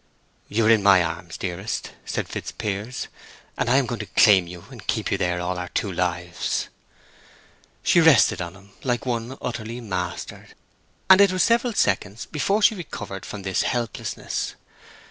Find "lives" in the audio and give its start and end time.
5.91-6.69